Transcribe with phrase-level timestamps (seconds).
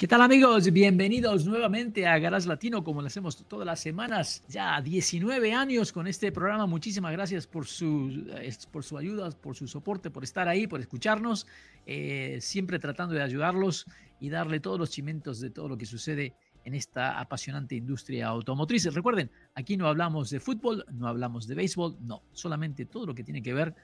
[0.00, 0.72] ¿Qué tal amigos?
[0.72, 6.06] Bienvenidos nuevamente a Garage Latino, como lo hacemos todas las semanas, ya 19 años con
[6.06, 6.64] este programa.
[6.64, 8.26] Muchísimas gracias por su,
[8.72, 11.46] por su ayuda, por su soporte, por estar ahí, por escucharnos,
[11.84, 13.84] eh, siempre tratando de ayudarlos
[14.20, 16.32] y darle todos los chimentos de todo lo que sucede
[16.64, 18.86] en esta apasionante industria automotriz.
[18.94, 23.22] Recuerden, aquí no hablamos de fútbol, no hablamos de béisbol, no, solamente todo lo que
[23.22, 23.74] tiene que ver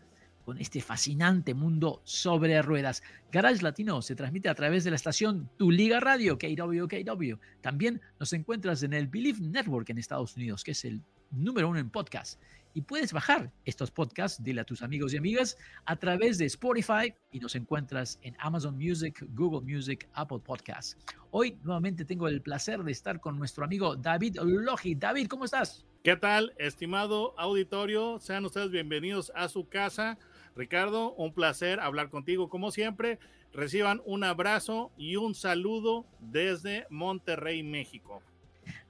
[0.47, 3.03] con este fascinante mundo sobre ruedas.
[3.33, 7.35] Garage Latino se transmite a través de la estación Tu Liga Radio, KWKW.
[7.61, 11.81] También nos encuentras en el Believe Network en Estados Unidos, que es el número uno
[11.81, 12.41] en podcast.
[12.75, 17.13] Y puedes bajar estos podcasts, dile a tus amigos y amigas, a través de Spotify
[17.33, 20.97] y nos encuentras en Amazon Music, Google Music, Apple Podcasts.
[21.33, 24.95] Hoy nuevamente tengo el placer de estar con nuestro amigo David Logi.
[24.95, 25.85] David, ¿cómo estás?
[26.05, 28.21] ¿Qué tal, estimado auditorio?
[28.21, 30.17] Sean ustedes bienvenidos a su casa.
[30.57, 33.19] Ricardo, un placer hablar contigo como siempre.
[33.53, 38.23] Reciban un abrazo y un saludo desde Monterrey, México.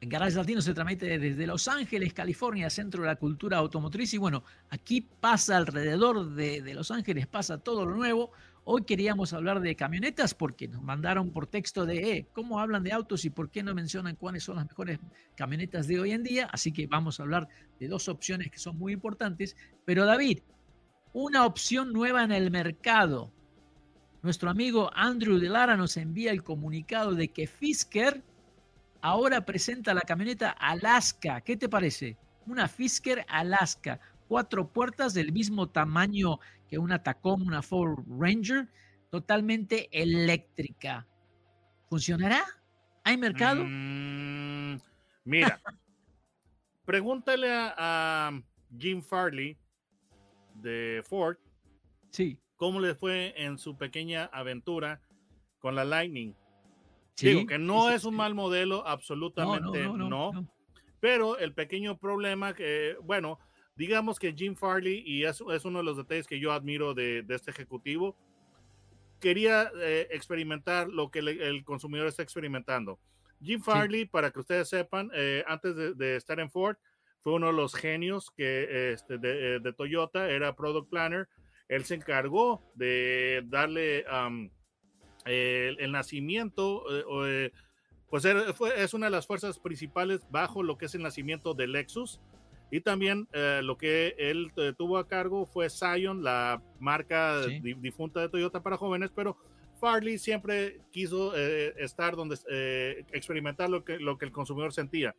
[0.00, 4.14] En Garage Latino se transmite desde Los Ángeles, California, centro de la cultura automotriz.
[4.14, 8.30] Y bueno, aquí pasa alrededor de, Los Ángeles, pasa todo lo nuevo.
[8.64, 12.92] Hoy queríamos hablar de camionetas porque nos mandaron por texto de eh, cómo hablan de
[12.92, 14.98] autos y por qué no mencionan cuáles son las mejores
[15.36, 16.48] camionetas de hoy en día.
[16.52, 19.56] Así que vamos a hablar de dos opciones que son muy importantes.
[19.84, 20.40] Pero David,
[21.18, 23.32] una opción nueva en el mercado.
[24.20, 28.22] Nuestro amigo Andrew de Lara nos envía el comunicado de que Fisker
[29.00, 31.40] ahora presenta la camioneta Alaska.
[31.40, 32.18] ¿Qué te parece?
[32.46, 33.98] Una Fisker Alaska.
[34.28, 38.68] Cuatro puertas del mismo tamaño que una Tacoma, una Ford Ranger,
[39.08, 41.06] totalmente eléctrica.
[41.88, 42.44] ¿Funcionará?
[43.04, 43.64] ¿Hay mercado?
[43.64, 44.76] Mm,
[45.24, 45.62] mira,
[46.84, 48.42] pregúntale a, a
[48.78, 49.56] Jim Farley
[50.66, 51.36] de Ford.
[52.10, 52.38] Sí.
[52.56, 55.00] ¿Cómo le fue en su pequeña aventura
[55.58, 56.34] con la Lightning?
[57.16, 60.32] Digo que no es un mal modelo, absolutamente no,
[61.00, 63.38] Pero el pequeño problema que, bueno,
[63.76, 67.22] digamos que Jim Farley, y es, es uno de los detalles que yo admiro de,
[67.22, 68.16] de este ejecutivo,
[69.20, 72.98] quería eh, experimentar lo que le, el consumidor está experimentando.
[73.40, 74.06] Jim Farley, sí.
[74.06, 76.76] para que ustedes sepan, eh, antes de, de, estar en Ford,
[77.26, 81.26] fue uno de los genios que, este, de, de, Toyota, era product planner.
[81.66, 84.48] Él se encargó de darle um,
[85.24, 86.84] el, el, nacimiento,
[87.26, 87.50] eh,
[88.08, 91.52] pues era, fue, es una de las fuerzas principales bajo lo que es el nacimiento
[91.52, 92.20] de Lexus.
[92.70, 97.60] Y también eh, lo que él eh, tuvo a cargo fue Scion, la marca sí.
[97.80, 99.36] difunta de Toyota para jóvenes, pero
[99.80, 102.36] Farley siempre quiso eh, estar donde
[103.10, 105.16] experimentar lo que, lo que el consumidor sentía.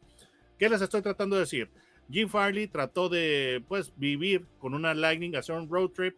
[0.58, 1.70] ¿Qué les estoy tratando de decir?
[2.10, 6.16] Jim Farley trató de pues vivir con una Lightning, hacer un road trip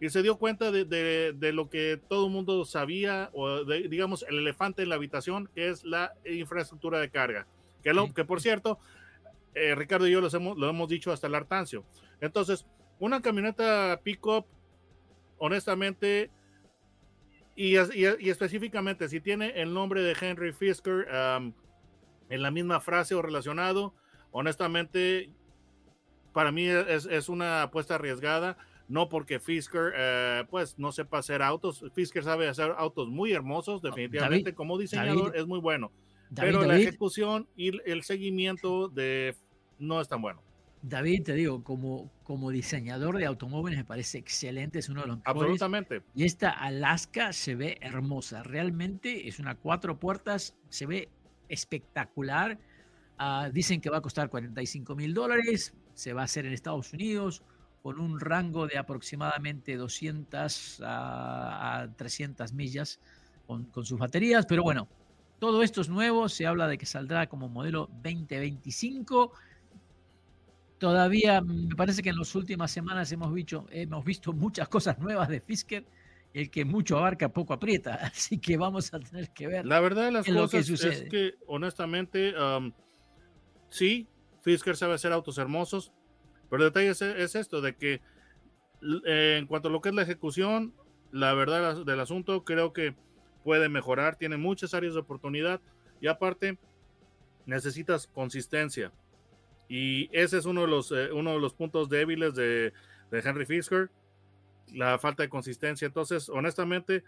[0.00, 3.88] y se dio cuenta de, de, de lo que todo el mundo sabía, o de,
[3.88, 7.46] digamos, el elefante en la habitación, que es la infraestructura de carga.
[7.84, 8.80] Que, lo, que por cierto,
[9.54, 11.84] eh, Ricardo y yo los hemos, lo hemos dicho hasta el hartancio.
[12.20, 12.66] Entonces,
[12.98, 14.44] una camioneta pickup,
[15.38, 16.30] honestamente,
[17.54, 21.06] y, y, y, específicamente, si tiene el nombre de Henry Fisker
[21.38, 21.52] um,
[22.28, 23.94] en la misma frase o relacionado,
[24.32, 25.30] honestamente,
[26.32, 28.56] para mí es, es una apuesta arriesgada.
[28.88, 31.84] No porque Fisker, eh, pues, no sepa hacer autos.
[31.94, 34.50] Fisker sabe hacer autos muy hermosos, definitivamente.
[34.50, 35.92] David, como diseñador David, es muy bueno.
[36.28, 39.34] David, pero la ejecución y el seguimiento de
[39.78, 40.42] no es tan bueno.
[40.82, 45.18] David, te digo, como, como diseñador de automóviles me parece excelente, es uno de los
[45.18, 45.42] mejores.
[45.42, 46.02] Absolutamente.
[46.14, 51.08] Y esta Alaska se ve hermosa, realmente es una cuatro puertas, se ve
[51.48, 52.58] espectacular.
[53.22, 56.92] Uh, dicen que va a costar 45 mil dólares, se va a hacer en Estados
[56.92, 57.42] Unidos
[57.80, 62.98] con un rango de aproximadamente 200 a, a 300 millas
[63.46, 64.88] con, con, sus baterías, pero bueno,
[65.38, 69.32] todo esto es nuevo, se habla de que saldrá como modelo 2025.
[70.78, 75.28] Todavía me parece que en las últimas semanas hemos visto, hemos visto muchas cosas nuevas
[75.28, 75.84] de Fisker.
[76.34, 77.94] El que mucho abarca, poco aprieta.
[78.02, 79.66] Así que vamos a tener que ver.
[79.66, 82.72] La verdad de las cosas que es que, honestamente, um,
[83.72, 84.06] sí,
[84.42, 85.92] Fisker sabe hacer autos hermosos,
[86.50, 88.00] pero el detalle es, es esto, de que
[89.06, 90.74] eh, en cuanto a lo que es la ejecución,
[91.10, 92.94] la verdad del asunto, creo que
[93.44, 95.60] puede mejorar, tiene muchas áreas de oportunidad
[96.00, 96.58] y aparte
[97.46, 98.92] necesitas consistencia.
[99.68, 102.72] Y ese es uno de los, eh, uno de los puntos débiles de,
[103.10, 103.90] de Henry Fisker,
[104.74, 105.86] la falta de consistencia.
[105.86, 107.04] Entonces, honestamente,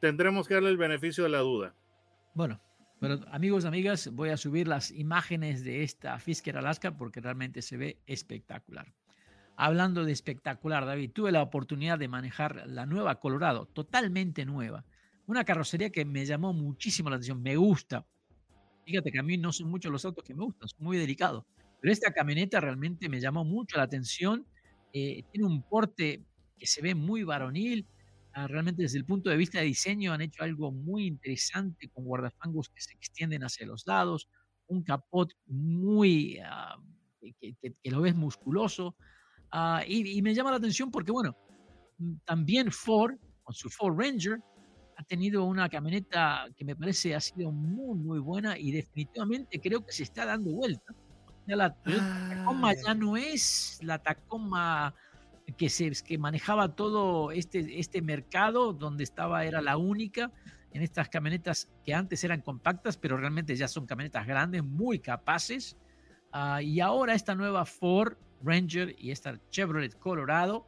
[0.00, 1.74] tendremos que darle el beneficio de la duda.
[2.34, 2.60] Bueno,
[3.00, 7.78] pero amigos, amigas, voy a subir las imágenes de esta Fisker Alaska porque realmente se
[7.78, 8.92] ve espectacular.
[9.56, 14.84] Hablando de espectacular, David, tuve la oportunidad de manejar la nueva Colorado, totalmente nueva.
[15.26, 18.06] Una carrocería que me llamó muchísimo la atención, me gusta.
[18.84, 21.44] Fíjate que a mí no son muchos los autos que me gustan, son muy delicados.
[21.80, 24.46] Pero esta camioneta realmente me llamó mucho la atención.
[24.92, 26.22] Eh, tiene un porte
[26.58, 27.86] que se ve muy varonil.
[28.32, 32.04] Ah, realmente desde el punto de vista de diseño han hecho algo muy interesante con
[32.04, 34.28] guardafangos que se extienden hacia los lados,
[34.68, 36.76] un capot muy ah,
[37.20, 38.96] que, lo ves musculoso,
[39.52, 41.36] Ah, y, me llama la atención porque, bueno,
[41.98, 44.40] mm, también Ford, con su Ford Ranger,
[44.96, 49.84] ha tenido una camioneta que me parece ha sido muy, muy buena y definitivamente creo
[49.84, 50.94] que se está dando vuelta.
[51.46, 54.94] Ya la, Tacoma ya no es la Tacoma
[55.56, 60.30] que, se, que manejaba todo este, este mercado, donde estaba, era la única
[60.72, 65.76] en estas camionetas que antes eran compactas, pero realmente ya son camionetas grandes, muy capaces.
[66.32, 70.66] Ah, y ahora esta nueva Ford Ranger y esta Chevrolet Colorado.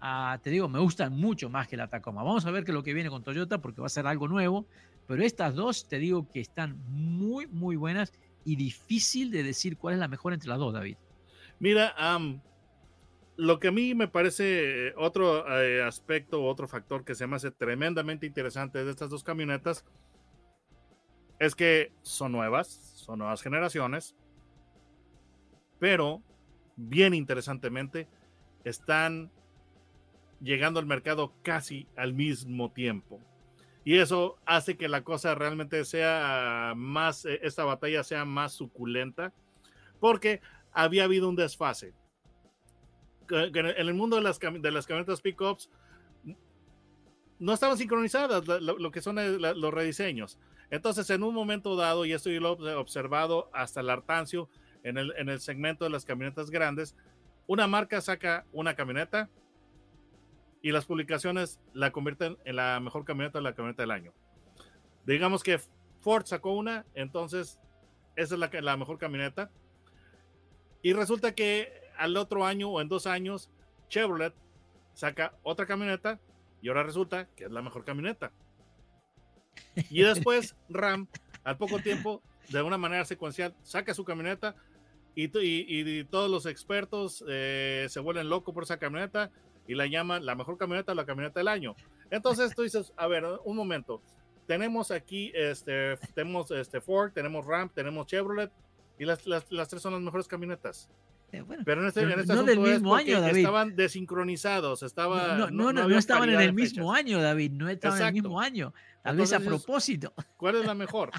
[0.00, 2.22] Ah, te digo, me gustan mucho más que la Tacoma.
[2.22, 4.28] Vamos a ver qué es lo que viene con Toyota porque va a ser algo
[4.28, 4.66] nuevo.
[5.06, 8.12] Pero estas dos te digo que están muy, muy buenas
[8.44, 10.96] y difícil de decir cuál es la mejor entre las dos, David.
[11.58, 11.94] Mira,
[13.36, 17.50] lo que a mí me parece otro eh, aspecto, otro factor que se me hace
[17.50, 19.84] tremendamente interesante de estas dos camionetas
[21.38, 24.16] es que son nuevas, son nuevas generaciones,
[25.78, 26.22] pero
[26.76, 28.08] bien interesantemente,
[28.64, 29.30] están
[30.40, 33.20] llegando al mercado casi al mismo tiempo.
[33.84, 39.32] Y eso hace que la cosa realmente sea más, eh, esta batalla sea más suculenta,
[40.00, 40.40] porque
[40.72, 41.94] había habido un desfase.
[43.30, 45.70] En el mundo de las, de las camionetas pickups
[47.38, 50.38] no estaban sincronizadas lo, que son eh, los rediseños.
[50.70, 54.48] Entonces, en un momento dado, y esto yo lo he observado hasta el hartancio,
[54.82, 56.94] en el, segmento de las camionetas grandes,
[57.48, 59.28] una marca saca una camioneta
[60.62, 64.12] y las publicaciones la convierten en la mejor camioneta, la camioneta del año.
[65.04, 65.60] Digamos que
[66.00, 67.58] Ford sacó una, entonces
[68.14, 69.50] esa es la, la mejor camioneta.
[70.82, 73.50] Y resulta que al otro año o en dos años,
[73.88, 74.34] Chevrolet
[74.94, 76.20] saca otra camioneta
[76.62, 78.32] y ahora resulta que es la mejor camioneta.
[79.90, 81.06] Y después Ram,
[81.44, 84.54] al poco tiempo, de una manera secuencial, saca su camioneta
[85.14, 89.30] y, todos los expertos eh, se vuelven locos por esa camioneta
[89.66, 91.74] y la llaman la mejor camioneta, la camioneta del año.
[92.10, 94.02] Entonces tú dices, a ver, un momento,
[94.46, 98.50] tenemos aquí, este, tenemos este Ford, tenemos Ram, tenemos Chevrolet
[98.98, 100.88] y las, las, tres son las mejores camionetas.
[101.32, 103.38] Eh, pero en este, en este no del mismo año, David.
[103.38, 108.00] Estaban desincronizados, estaba, no, no, no, no, estaban en el mismo año, David, no estaban
[108.00, 110.12] en el mismo año, tal vez a propósito.
[110.36, 111.10] ¿Cuál es la mejor?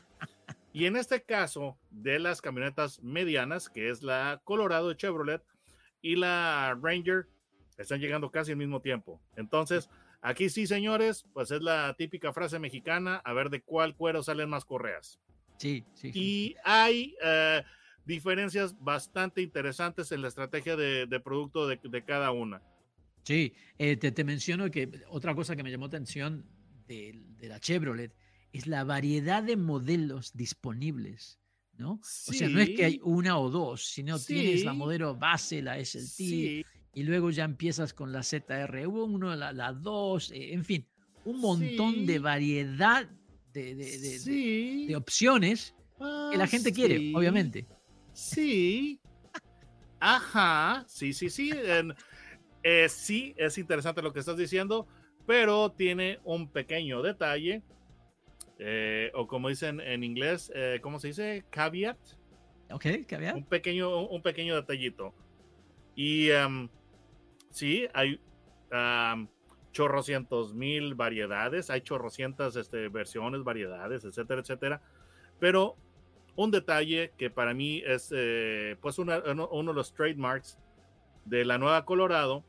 [0.74, 5.42] Y en este caso de las camionetas medianas, que es la Colorado Chevrolet
[6.01, 7.27] y la Ranger,
[7.77, 9.19] están llegando casi al mismo tiempo.
[9.36, 9.89] Entonces,
[10.21, 14.50] aquí sí, señores, pues es la típica frase mexicana, a ver de cuál cuero salen
[14.50, 15.19] más correas.
[15.57, 16.12] Sí, sí.
[16.13, 17.63] Y hay eh,
[18.07, 22.62] diferencias bastante interesantes en la estrategia de, producto de, cada una.
[23.24, 26.46] Sí, eh, te, menciono que otra cosa que me llamó atención
[26.88, 28.15] de, de la Chevrolet
[28.53, 31.38] es la variedad de modelos disponibles,
[31.77, 32.00] ¿no?
[32.01, 35.84] O sea, no es que hay una o dos, sino tienes la modelo base, la
[35.84, 40.88] SLT, y luego ya empiezas con la ZR1, la, la 2, eh, en fin,
[41.25, 43.08] un montón de variedad
[43.53, 47.67] de, de, opciones que la ah, gente quiere, obviamente.
[48.17, 49.00] Sí.
[50.00, 51.51] Ajá, sí, sí, sí.
[52.63, 54.88] Eh, sí, es interesante lo que estás diciendo,
[55.27, 57.62] pero tiene un pequeño detalle
[58.57, 61.45] eh, o como dicen en inglés, eh, ¿cómo se dice?
[61.51, 62.00] Caveat.
[62.71, 63.36] Ok, caveat.
[63.36, 65.13] Un pequeño, un pequeño detallito.
[65.95, 66.69] Y um,
[67.51, 68.19] sí, hay
[68.71, 69.27] um,
[69.71, 74.81] chorrocientos mil variedades, hay chorrocientas este, versiones, variedades, etcétera, etcétera.
[75.39, 75.77] Pero
[76.38, 80.58] un detalle que para mí es eh, pues uno de los trademarks
[81.25, 82.46] de la nueva Colorado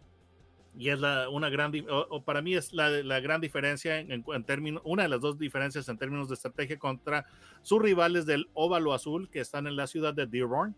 [0.76, 4.44] y es la, una gran, o, para mí es la, la gran diferencia en, en
[4.44, 7.26] términos, una de las dos diferencias en términos de estrategia contra
[7.62, 10.76] sus rivales del óvalo azul que están en la ciudad de Dearborn.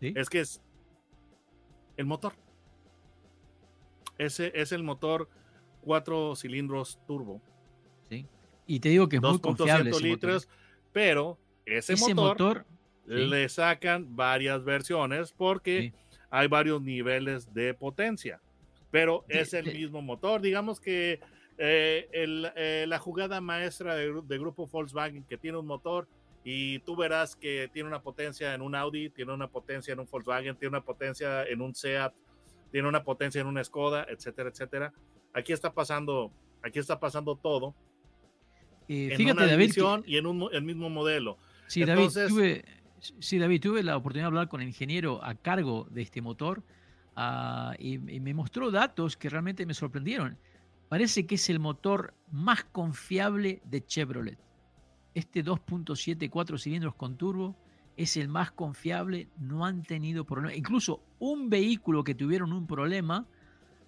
[0.00, 0.62] Es que es
[1.98, 2.32] el motor.
[4.16, 5.28] Ese es el motor
[5.82, 7.42] cuatro cilindros turbo.
[8.08, 8.26] Sí.
[8.66, 9.90] Y te digo que es muy confiable.
[10.00, 10.48] litros,
[10.92, 12.64] pero ese, motor,
[13.06, 15.92] le sacan varias versiones porque
[16.30, 18.40] hay varios niveles de potencia,
[18.90, 20.40] pero es el mismo motor.
[20.40, 21.20] Digamos que
[21.58, 26.08] eh, eh, la jugada maestra de, grupo Volkswagen que tiene un motor
[26.42, 30.08] y tú verás que tiene una potencia en un Audi, tiene una potencia en un
[30.10, 32.14] Volkswagen, tiene una potencia en un Seat,
[32.72, 34.92] tiene una potencia en una Skoda, etcétera, etcétera.
[35.34, 37.74] Aquí está pasando, aquí está pasando todo.
[38.88, 39.74] en fíjate, una David,
[40.06, 41.36] y en un el mismo modelo.
[41.70, 42.64] Sí, David, tuve,
[43.20, 46.64] sí, David, tuve la oportunidad de hablar con el ingeniero a cargo de este motor
[47.14, 50.36] ah, y, me mostró datos que realmente me sorprendieron.
[50.88, 54.38] Parece que es el motor más confiable de Chevrolet.
[55.14, 57.56] Este 2.7 4 cilindros con turbo
[57.96, 60.58] es el más confiable, no han tenido problemas.
[60.58, 63.28] Incluso un vehículo que tuvieron un problema,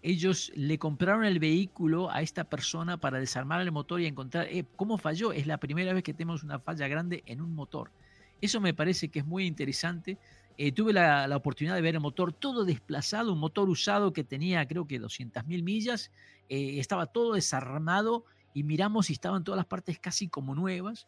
[0.03, 4.65] ellos le compraron el vehículo a esta persona para desarmar el motor y encontrar eh,
[4.77, 5.33] cómo falló.
[5.33, 7.93] Es la primera vez que tenemos una falla grande en un motor.
[8.41, 10.19] Eso me parece que es muy interesante.
[10.59, 14.67] Eh, tuve la, oportunidad de ver el motor todo desplazado, un motor usado que tenía
[14.67, 16.11] creo que 200.000 millas,
[16.49, 21.07] eh, estaba todo desarmado y miramos y estaban todas las partes casi como nuevas.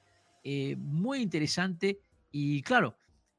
[0.77, 1.99] muy interesante
[2.31, 2.97] y claro,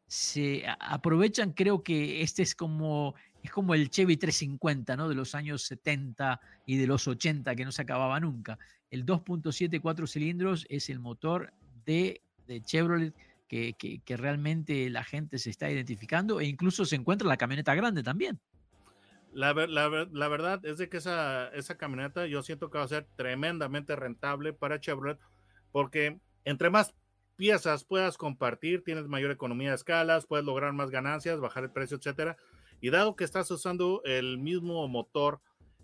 [0.07, 5.09] se aprovechan, creo que este es como, es como el Chevy 350, ¿no?
[5.09, 8.59] De los años 70 y de los 80, que no se acababa nunca.
[8.91, 11.53] El 2.7 4 cilindros es el motor
[11.85, 12.21] de,
[12.63, 13.13] Chevrolet
[13.47, 18.39] que, realmente la gente se está identificando e incluso se encuentra la camioneta grande también.
[19.31, 23.95] La, verdad es de que esa, esa camioneta yo siento que va a ser tremendamente
[23.95, 25.19] rentable para Chevrolet
[25.71, 26.93] porque entre más
[27.35, 31.97] piezas puedas compartir, tienes mayor economía de escalas, puedes lograr más ganancias, bajar el precio,
[31.97, 32.37] etcétera.
[32.85, 35.41] Y dado que estás usando el mismo motor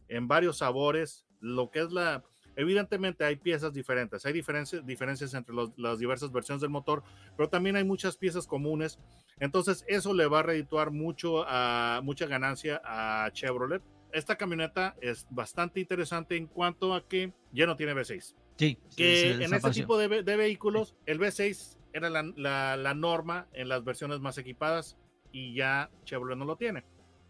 [0.08, 2.24] en varios sabores, lo que es la,
[2.56, 7.02] evidentemente hay piezas diferentes, hay diferencias, diferencias entre las diversas versiones del motor,
[7.36, 9.00] pero también hay muchas piezas comunes.
[9.40, 13.82] Entonces eso le va a redituar mucho a mucha ganancia a Chevrolet.
[14.14, 18.36] Esta camioneta es bastante interesante en cuanto a que ya no tiene V6.
[18.58, 24.20] Sí, que en este tipo de, vehículos el V6 era la, norma en las versiones
[24.20, 25.00] más equipadas
[25.32, 26.84] y ya Chevrolet no lo tiene.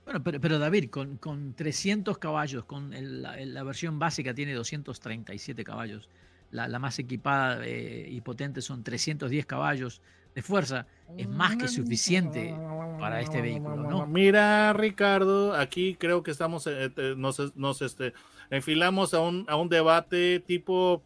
[0.06, 2.92] Bueno, pero, pero David, con, con 300 caballos, con
[3.22, 6.10] la, versión básica tiene 237 caballos,
[6.50, 10.02] la, más equipada eh, y potente son 310 caballos
[10.34, 12.56] de fuerza, es más que suficiente
[13.00, 14.08] para este vehículo, ¿no?
[14.08, 18.14] Mira, Ricardo, aquí creo que estamos, eh, nos, nos este,
[18.50, 21.04] enfilamos a un, a un debate tipo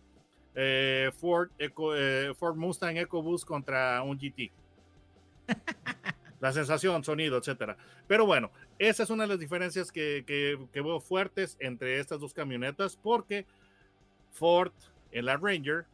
[0.56, 4.52] eh, Ford, eh, Ford Mustang EcoBoost contra un GT.
[6.40, 7.78] La sensación, sonido, etcétera.
[8.08, 12.34] Pero bueno, esa es una de las diferencias que, que, veo fuertes entre estas dos
[12.34, 13.46] camionetas, porque
[14.32, 14.74] Ford
[15.12, 15.86] en la Ranger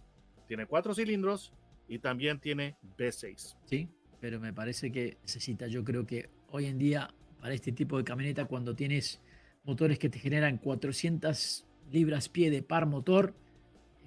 [0.48, 1.53] tiene cuatro cilindros
[1.88, 3.55] y también tiene V6.
[3.65, 3.88] Sí,
[4.19, 8.03] pero me parece que necesita, yo creo que hoy en día, para este tipo de
[8.03, 9.21] camioneta, cuando tienes
[9.63, 13.33] motores que te generan 400 libras pie de par motor,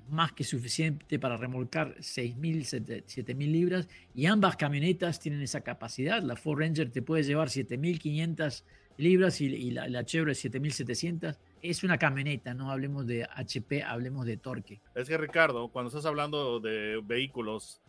[0.09, 6.23] más que suficiente para remolcar 6.000, 7.000 libras y ambas camionetas tienen esa capacidad.
[6.23, 8.65] La Ford Ranger te puede llevar 7.500
[8.97, 11.37] libras y, la, la, Chevrolet 7.700.
[11.63, 14.81] Es una camioneta, no hablemos de HP, hablemos de torque.
[14.95, 17.81] Es que Ricardo, cuando estás hablando de vehículos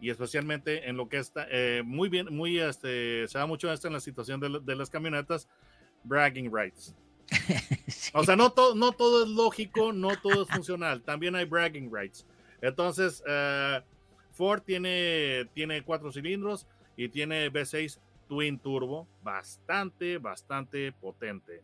[0.00, 3.86] y especialmente en lo que está eh, muy bien, muy este, se da mucho esto
[3.86, 5.48] en la situación de las camionetas,
[6.04, 6.94] bragging rights.
[8.14, 11.02] O sea, no, todo no todo es lógico, no todo es funcional.
[11.02, 12.24] También hay bragging rights.
[12.60, 13.80] Entonces, eh,
[14.32, 16.66] Ford tiene, tiene cuatro cilindros
[16.96, 21.62] y tiene V6 Twin Turbo, bastante, bastante potente.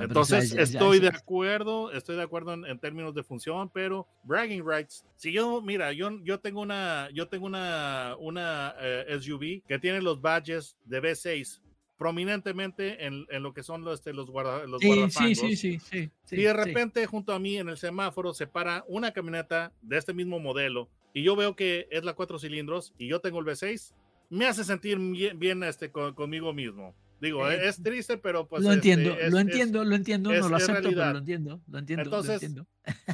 [0.00, 5.32] Entonces, estoy de acuerdo, estoy de acuerdo en, términos de función, pero bragging rights, si
[5.32, 10.20] yo, mira, yo, yo tengo una, yo tengo una, una eh, SUV que tiene los
[10.20, 11.60] badges de V6
[11.96, 16.10] prominentemente en, en, lo que son los, este, los, guarda, los sí, sí, sí, sí,
[16.30, 20.12] Y de repente junto a mí en el semáforo se para una camioneta de este
[20.12, 23.94] mismo modelo y yo veo que es la cuatro cilindros y yo tengo el V6,
[24.28, 26.94] me hace sentir bien, este, conmigo mismo.
[27.18, 28.62] Digo, eh, es triste, pero pues...
[28.62, 32.02] Lo este, entiendo, lo entiendo, lo entiendo, no lo acepto, pero lo entiendo, lo entiendo.
[32.04, 32.54] Entonces,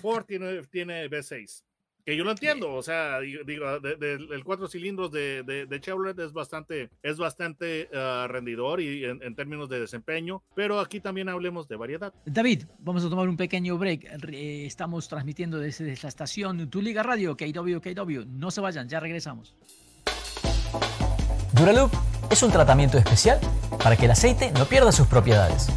[0.01, 1.63] Ford tiene, tiene V6
[2.05, 6.91] que yo lo entiendo, o sea, digo, el cuatro cilindros de, de, Chevrolet es bastante,
[7.03, 12.13] es bastante ah, rendidor y en, términos de desempeño, pero aquí también hablemos de variedad.
[12.27, 14.05] David, vamos a tomar un pequeño break.
[14.33, 18.25] estamos transmitiendo desde la estación Tu Liga Radio, KW, KW.
[18.27, 19.55] No se vayan, ya regresamos.
[21.53, 21.93] Duraloop
[22.31, 23.39] es un tratamiento especial
[23.83, 25.69] para que el aceite no pierda sus propiedades.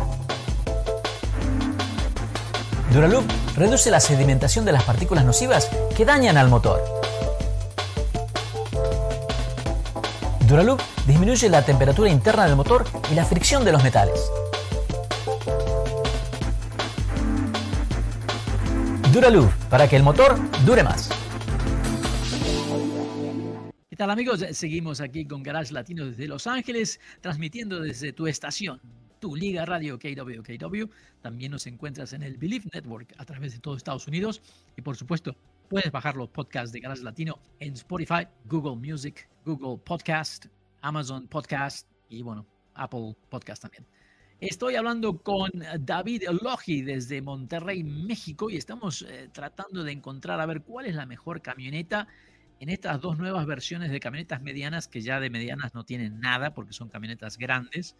[2.92, 6.84] Duraloop reduce la sedimentación de las partículas nocivas que dañan al motor.
[10.48, 14.32] Duraloop disminuye la temperatura interna del motor y la fricción de los metales.
[19.12, 21.10] Duraloop, para que el motor dure más.
[23.90, 24.44] ¿Qué tal amigos?
[24.52, 28.82] Seguimos aquí con Garage Latino desde Los Ángeles, transmitiendo desde tu estación,
[29.26, 30.88] tu Liga Radio KWKW.
[31.24, 34.40] También nos encuentras en el Believe Network a través de todo Estados Unidos.
[34.78, 35.36] Y por supuesto,
[35.68, 40.46] puedes bajar los podcasts de Garage Latino en Spotify, Google Music, Google Podcast,
[40.82, 43.88] Amazon Podcast y bueno, Apple Podcast también.
[44.40, 50.46] Estoy hablando con David Logi desde Monterrey, México, y estamos eh, tratando de encontrar a
[50.46, 52.08] ver cuál es la mejor camioneta
[52.60, 56.54] en estas dos nuevas versiones de camionetas medianas, que ya de medianas no tienen nada
[56.54, 57.96] porque son camionetas grandes,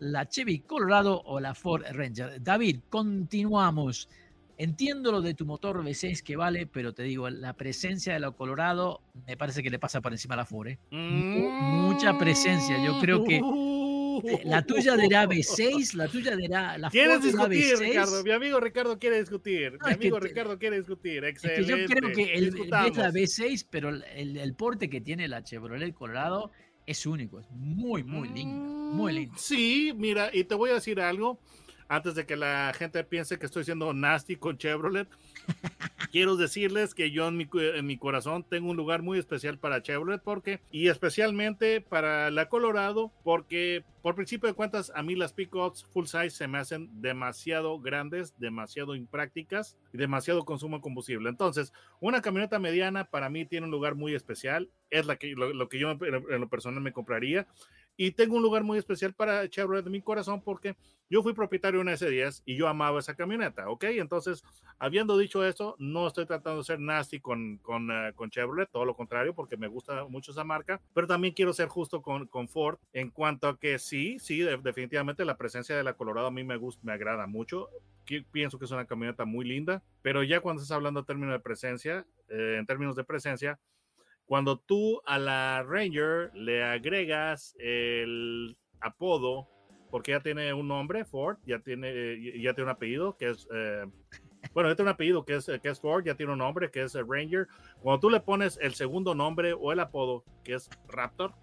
[0.00, 2.42] la Chevy Colorado o la Ford Ranger.
[2.42, 4.08] David, continuamos.
[4.56, 8.30] Entiendo lo de tu motor V6 que vale, pero te digo, la presencia de la
[8.32, 10.68] Colorado me parece que le pasa por encima a la Ford.
[10.68, 10.78] ¿eh?
[10.90, 12.82] Mucha presencia.
[12.84, 18.22] Yo creo que eh, la tuya dirá V6, la tuya dirá la ¿Quieres discutir, Ricardo?
[18.22, 19.78] Mi amigo Ricardo quiere discutir.
[19.84, 21.24] Mi amigo Ricardo quiere discutir.
[21.24, 21.66] Excelente.
[21.66, 26.50] yo creo que el, es la V6, pero el, porte que tiene la Chevrolet Colorado
[26.90, 28.56] es único, es muy, muy lindo,
[28.94, 29.34] muy lindo.
[29.38, 31.38] Sí, mira, y te voy a decir algo
[31.88, 35.08] antes de que la gente piense que estoy siendo nasty con Chevrolet,
[36.10, 39.82] quiero decirles que yo en mi, en mi, corazón tengo un lugar muy especial para
[39.82, 45.32] Chevrolet porque, y especialmente para la Colorado, porque por principio de cuentas a mí las
[45.32, 51.28] pickups full size se me hacen demasiado grandes, demasiado imprácticas y demasiado consumo de combustible.
[51.28, 55.68] Entonces, una camioneta mediana para mí tiene un lugar muy especial, es la que, lo,
[55.68, 57.46] que yo en lo personal me compraría.
[58.02, 60.74] Y tengo un lugar muy especial para Chevrolet de mi corazón porque
[61.10, 63.84] yo fui propietario de una S10 y yo amaba esa camioneta, ¿ok?
[63.84, 64.42] Entonces,
[64.78, 68.86] habiendo dicho eso, no estoy tratando de ser nasty con, con, eh, con Chevrolet, todo
[68.86, 72.48] lo contrario, porque me gusta mucho esa marca, pero también quiero ser justo con, con
[72.48, 76.42] Ford en cuanto a que sí, sí, definitivamente la presencia de la Colorado a mí
[76.42, 77.68] me gusta, me agrada mucho.
[78.32, 81.40] Pienso que es una camioneta muy linda, pero ya cuando estás hablando en términos de
[81.40, 83.60] presencia, eh, en términos de presencia,
[84.30, 89.48] cuando tú a la Ranger le agregas el apodo,
[89.90, 93.86] porque ya tiene un nombre, Ford, ya tiene, ya tiene un apellido, que es, eh,
[94.54, 96.82] bueno, ya tiene un apellido que es, que es Ford, ya tiene un nombre, que
[96.82, 97.48] es Ranger.
[97.82, 101.34] Cuando tú le pones el segundo nombre o el apodo, que es Raptor,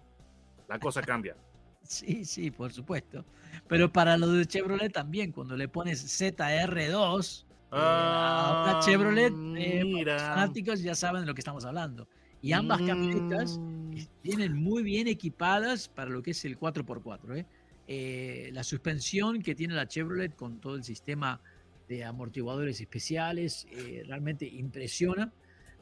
[0.66, 1.36] la cosa cambia.
[1.82, 3.24] Sí, sí, por supuesto.
[3.66, 9.84] Pero para lo de Chevrolet también, cuando le pones ZR2 eh, a una Chevrolet, eh,
[10.04, 12.08] los fanáticos ya saben de lo que estamos hablando.
[12.40, 13.94] Y ambas camionetas mm.
[14.22, 17.38] vienen muy bien equipadas para lo que es el 4x4.
[17.38, 17.46] ¿eh?
[17.88, 21.40] Eh, la suspensión que tiene la Chevrolet con todo el sistema
[21.88, 25.32] de amortiguadores especiales eh, realmente impresiona.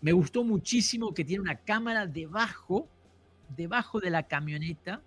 [0.01, 2.89] Me gustó muchísimo que tiene una cámara debajo,
[3.57, 5.03] debajo de la camioneta.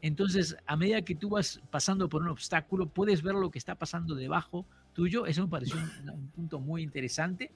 [0.00, 3.74] Entonces, a medida que tú vas pasando por un obstáculo, puedes ver lo que está
[3.74, 5.26] pasando debajo tuyo.
[5.26, 7.52] Eso me pareció un, punto muy interesante.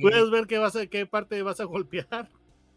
[0.00, 2.28] Puedes ver qué, vas a, qué parte vas a golpear.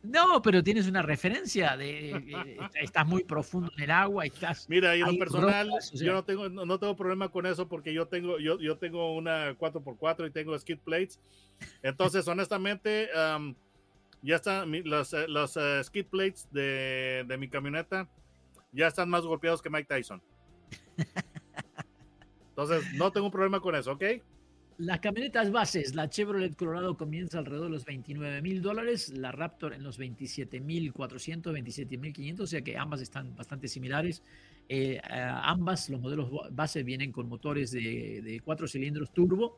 [0.04, 4.70] No, pero tienes una referencia de eh, estás muy profundo en el agua y estás.
[4.70, 8.08] Mira, y en lo personal, yo no tengo, no, tengo problema con eso porque yo
[8.08, 11.20] tengo, yo, yo tengo una 4x4 y tengo skid plates.
[11.82, 13.10] Entonces, honestamente,
[14.22, 18.08] ya están los, eh, los eh, skid plates de, de mi camioneta
[18.72, 20.22] ya están más golpeados que Mike Tyson.
[22.50, 24.04] Entonces, no tengo un problema con eso, ¿ok?
[24.78, 29.74] Las camionetas bases, la Chevrolet Colorado comienza alrededor de los 29 mil dólares, la Raptor
[29.74, 34.22] en los 27 mil 400, 27 mil 500, o sea que ambas están bastante similares.
[34.70, 39.58] Eh, ambas, los modelos base vienen con motores de, cuatro cilindros turbo.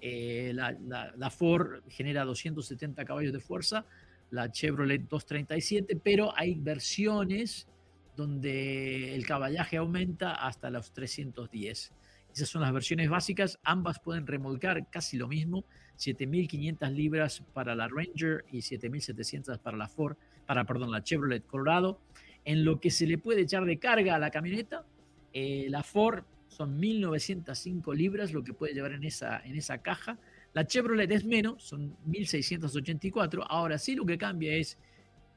[0.00, 3.86] Eh, la, Ford genera 270 caballos de fuerza,
[4.30, 7.68] la Chevrolet 237, pero hay versiones
[8.16, 11.92] donde el caballaje aumenta hasta los 310.
[12.36, 13.58] Esas son las versiones básicas.
[13.64, 15.64] Ambas pueden remolcar casi lo mismo.
[15.96, 21.98] 7.500 libras para la Ranger y 7.700 para la Ford, para, perdón, la Chevrolet Colorado.
[22.44, 24.84] En lo que se le puede echar de carga a la camioneta,
[25.32, 30.18] eh, la Ford son 1.905 libras lo que puede llevar en esa, en esa caja.
[30.52, 33.46] La Chevrolet es menos, son 1.684.
[33.48, 34.76] Ahora sí lo que cambia es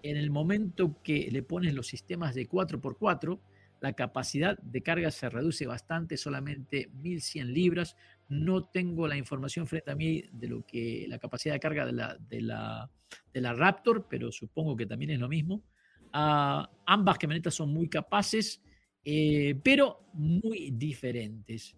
[0.03, 3.39] en el momento que le pones los sistemas de 4x4,
[3.81, 7.95] la capacidad de carga se reduce bastante, solamente 1100 libras.
[8.27, 11.93] No tengo la información frente a mí de lo que la capacidad de carga de
[11.93, 12.91] la, de la,
[13.33, 15.63] de la Raptor, pero supongo que también es lo mismo.
[16.11, 18.61] Ah, ambas camionetas son muy capaces,
[19.03, 21.75] eh, pero muy diferentes.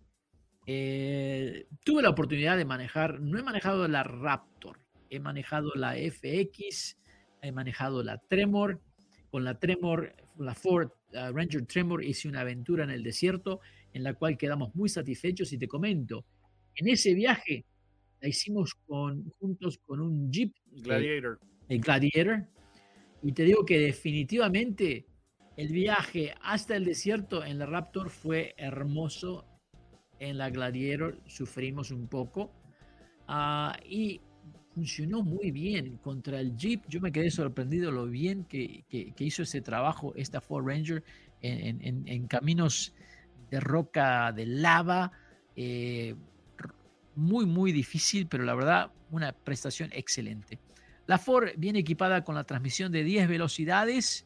[0.66, 6.98] Eh, tuve la oportunidad de manejar, no he manejado la Raptor, he manejado la FX,
[7.42, 8.82] he manejado la Tremor.
[9.30, 13.62] Con la Tremor la Ford uh, Ranger Tremor hice una aventura en el desierto
[13.94, 16.26] en la cual quedamos muy satisfechos y te comento,
[16.76, 17.66] en ese viaje
[18.22, 20.54] la hicimos con, juntos con un Jeep.
[20.72, 21.40] Gladiator.
[21.68, 22.48] El, Gladiator.
[23.24, 25.06] Y te digo que definitivamente
[25.58, 29.46] el viaje hasta el desierto en la Raptor fue hermoso.
[30.20, 32.52] En la Gladiator sufrimos un poco.
[33.28, 34.22] Ah, y
[34.74, 36.84] funcionó muy bien contra el Jeep.
[36.88, 41.04] Yo me quedé sorprendido lo bien que, hizo ese trabajo esta Ford Ranger
[41.42, 42.94] en, caminos
[43.50, 45.12] de roca, de lava.
[45.56, 46.16] Eh,
[47.16, 50.60] muy, muy difícil, pero la verdad, una prestación excelente.
[51.08, 54.26] La Ford viene equipada con la transmisión de 10 velocidades,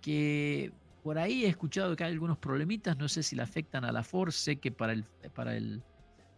[0.00, 3.92] que por ahí he escuchado que hay algunos problemitas, no sé si le afectan a
[3.92, 5.82] la Ford, sé que para el, para el,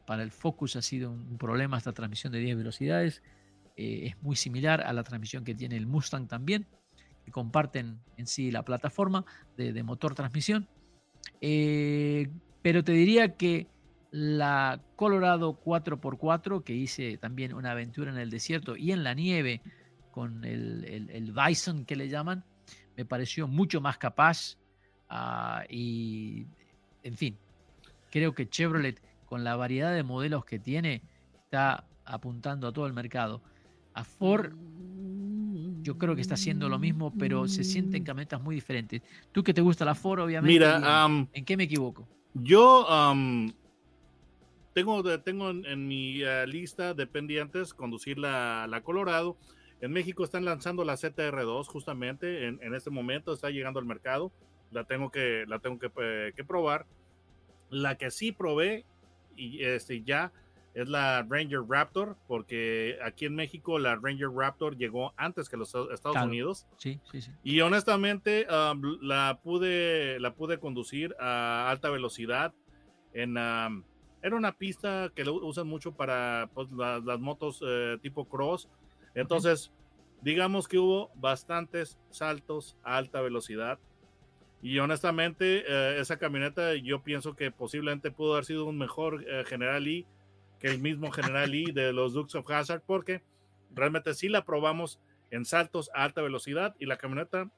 [0.07, 3.23] para el Focus ha sido un problema esta transmisión de 10 velocidades,
[3.77, 6.67] eh, es muy similar a la transmisión que tiene el Mustang también,
[7.25, 9.25] que comparten en sí la plataforma
[9.57, 10.69] de, motor transmisión,
[11.41, 12.29] eh,
[12.63, 13.67] pero te diría que
[14.11, 19.61] la Colorado 4x4, que hice también una aventura en el desierto y en la nieve
[20.13, 22.45] con el, Bison que le llaman,
[22.97, 24.57] me pareció mucho más capaz.
[25.09, 26.47] Ah, y,
[27.03, 27.37] en fin,
[28.13, 31.03] creo que Chevrolet, con la variedad de modelos que tiene,
[31.35, 33.43] está apuntando a todo el mercado.
[33.95, 34.53] A Ford,
[35.83, 39.03] yo creo que está haciendo lo mismo, pero se sienten camionetas muy diferentes.
[39.33, 40.53] Tú que te gusta la Ford, obviamente.
[40.53, 42.07] Mira, ¿en qué me equivoco?
[42.35, 42.87] Yo
[44.73, 49.37] tengo, tengo en, mi eh, lista de pendientes conducir la, la, Colorado.
[49.81, 54.33] En México están lanzando la ZR2 justamente en, en, este momento, está llegando al mercado.
[54.73, 56.87] La tengo que, la tengo que, eh, que probar.
[57.71, 58.85] La que sí probé
[59.37, 60.33] y este, ya
[60.75, 65.75] es la Ranger Raptor, porque aquí en México la Ranger Raptor llegó antes que los
[65.93, 66.67] Estados Unidos.
[66.79, 67.31] Sí, sí, sí.
[67.45, 68.47] Y honestamente
[69.01, 72.53] la, pude, la pude conducir a alta velocidad
[73.13, 73.39] en,
[74.25, 78.71] era una pista que lo usan mucho para pues, las motos eh, tipo cross.
[79.15, 79.71] Entonces,
[80.23, 83.79] digamos que hubo bastantes saltos a alta velocidad.
[84.63, 89.45] Y honestamente, eh, esa camioneta yo pienso que posiblemente pudo haber sido un mejor eh,
[89.47, 90.07] General E
[90.65, 93.23] que el mismo General E de los Dukes of Hazard, porque
[93.75, 94.99] realmente sí la probamos
[95.31, 97.51] en saltos a alta velocidad y la camioneta,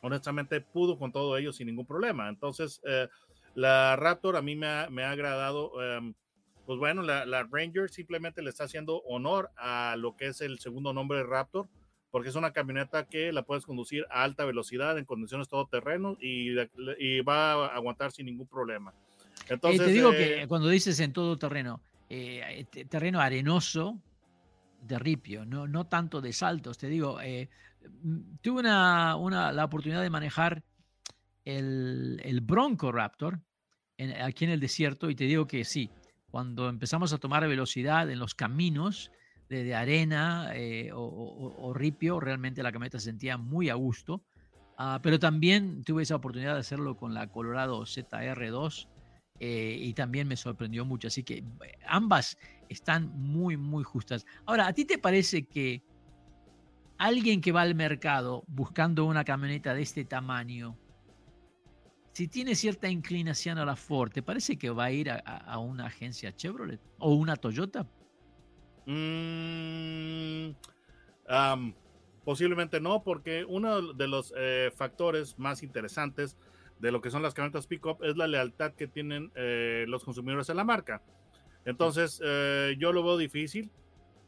[0.00, 2.30] honestamente, pudo con todo ello sin ningún problema.
[2.30, 2.80] Entonces,
[3.54, 5.82] la Raptor a mí me ha, agradado.
[5.82, 6.14] Em,
[6.64, 10.94] pues bueno, la, Ranger simplemente le está haciendo honor a lo que es el segundo
[10.94, 11.68] nombre de Raptor,
[12.10, 16.58] porque es una camioneta que la puedes conducir a alta velocidad en condiciones todoterreno y,
[16.98, 18.94] y va a aguantar sin ningún problema.
[19.50, 23.98] Entonces, te digo que eh, cuando dices en todo terreno, eh, terreno arenoso
[24.82, 27.48] de ripio, no, no tanto de saltos, te digo, eh,
[28.42, 30.62] tuve una, una, la oportunidad de manejar
[31.44, 33.40] el, el Bronco Raptor
[34.22, 35.90] aquí en el desierto y te digo que sí,
[36.30, 39.10] cuando empezamos a tomar velocidad en los caminos
[39.48, 44.22] de, arena eh, o, ripio, realmente la camioneta se sentía muy a gusto.
[44.78, 48.88] Ah, pero también tuve esa oportunidad de hacerlo con la Colorado ZR2
[49.40, 51.08] eh, y también me sorprendió mucho.
[51.08, 51.44] Así que eh,
[51.86, 52.36] ambas
[52.68, 54.26] están muy, muy justas.
[54.44, 55.82] Ahora, ¿a ti te parece que
[56.98, 60.76] alguien que va al mercado buscando una camioneta de este tamaño,
[62.12, 65.86] si tiene cierta inclinación a la Ford, ¿te parece que va a ir a, una
[65.86, 67.86] agencia Chevrolet o una Toyota?
[68.84, 70.50] Mm,
[72.22, 76.36] posiblemente no, porque uno de los eh, factores más interesantes
[76.80, 80.50] de lo que son las camionetas pickup es la lealtad que tienen eh, los consumidores
[80.50, 81.02] a la marca.
[81.64, 83.70] Entonces, eh, yo lo veo difícil,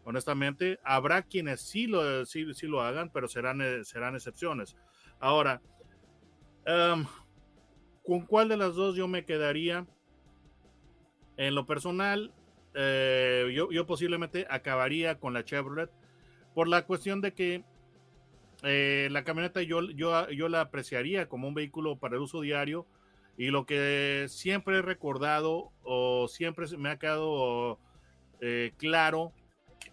[0.05, 0.79] honestamente.
[0.85, 4.77] Habrá quienes sí lo, sí, lo hagan, pero serán, serán excepciones.
[5.19, 5.61] Ahora,
[8.05, 9.87] ¿Con cuál de las dos yo me quedaría?
[11.37, 12.33] En lo personal,
[12.75, 15.91] eh, yo, posiblemente acabaría con la Chevrolet
[16.55, 17.65] por la cuestión de que
[18.63, 22.87] eh, la camioneta yo, yo, yo la apreciaría como un vehículo para el uso diario
[23.37, 27.79] y lo que siempre he recordado o siempre me ha quedado
[28.41, 29.33] eh, claro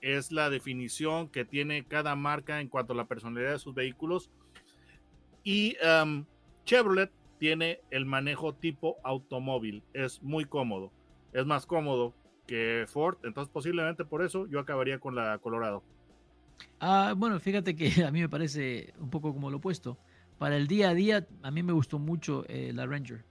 [0.02, 4.30] es la definición que tiene cada marca en cuanto a la personalidad de sus vehículos
[5.44, 5.76] y
[6.66, 9.82] Chevrolet tiene el manejo tipo automóvil.
[9.94, 10.92] Es muy cómodo.
[11.34, 12.14] Es más cómodo
[12.46, 13.18] que Ford.
[13.24, 15.82] Entonces, posiblemente por eso yo acabaría con la Colorado.
[16.80, 19.98] Ah, bueno, fíjate que a mí me parece un poco como lo opuesto.
[20.38, 23.26] Para el día a día, a mí me gustó mucho eh, la Ranger.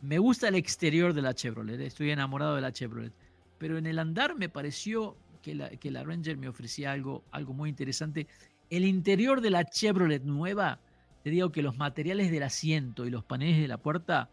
[0.00, 1.80] Me gusta el exterior de la Chevrolet.
[1.80, 3.12] Estoy enamorado de la Chevrolet.
[3.58, 7.52] Pero en el andar me pareció que la, que la Ranger me ofrecía algo, algo
[7.52, 8.26] muy interesante.
[8.70, 10.80] El interior de la Chevrolet nueva
[11.26, 14.30] te digo que los materiales del asiento y los paneles de la puerta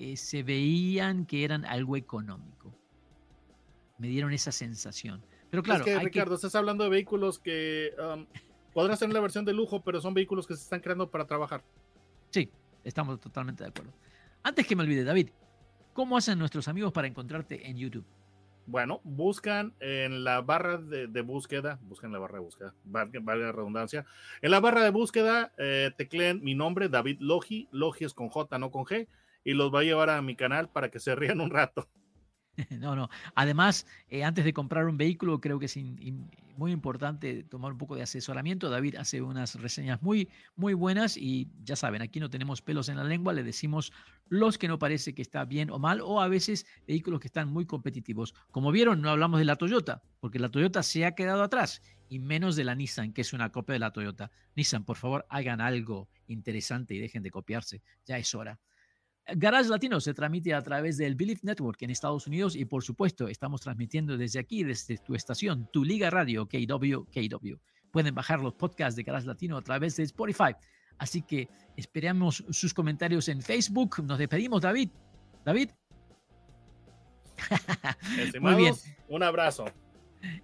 [0.00, 2.76] eh, se veían que eran algo económico.
[3.98, 5.22] Me dieron esa sensación.
[5.54, 8.26] Pero claro, es que, Ricardo, estás hablando de vehículos que um,
[8.72, 11.62] podrán ser la versión de lujo, pero son vehículos que se están creando para trabajar.
[12.30, 12.50] Sí,
[12.82, 13.92] estamos totalmente de acuerdo.
[14.42, 15.28] Antes que me olvide, David,
[15.92, 18.04] ¿cómo hacen nuestros amigos para encontrarte en YouTube?
[18.66, 24.06] Bueno, buscan en la barra de, búsqueda, buscan la barra de búsqueda, valga, la redundancia.
[24.42, 28.58] En la barra de búsqueda eh, tecleen mi nombre, David Logi, Logi es con J,
[28.58, 29.06] no con G,
[29.44, 31.86] y los va a llevar a mi canal para que se rían un rato.
[32.78, 33.08] No, no.
[33.34, 35.76] Además, eh, antes de comprar un vehículo, creo que es
[36.56, 38.70] muy importante tomar un poco de asesoramiento.
[38.70, 42.96] David hace unas reseñas muy, muy buenas y ya saben, aquí no tenemos pelos en
[42.96, 43.92] la lengua, le decimos
[44.28, 47.48] los que no parece que está bien o mal, o a veces vehículos que están
[47.48, 48.34] muy competitivos.
[48.50, 52.18] Como vieron, no hablamos de la Toyota, porque la Toyota se ha quedado atrás, y
[52.18, 54.30] menos de la Nissan, que es una copia de la Toyota.
[54.54, 57.82] Nissan, por favor, hagan algo interesante y dejen de copiarse.
[58.06, 58.60] Ya es hora.
[59.26, 63.28] Garage Latino se transmite a través del Believe Network en Estados Unidos y por supuesto
[63.28, 67.54] estamos transmitiendo desde aquí, desde tu estación, tu Liga Radio KW KW.
[67.90, 70.54] Pueden bajar los podcasts de Garage Latino a través de Spotify.
[70.98, 74.02] Así que esperamos sus comentarios en Facebook.
[74.04, 74.90] Nos despedimos, David.
[75.44, 75.70] David.
[78.40, 78.74] Muy bien.
[79.08, 79.64] Un abrazo.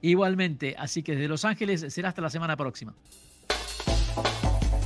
[0.01, 0.75] Igualmente.
[0.79, 2.95] Así que desde Los Ángeles será hasta la semana próxima.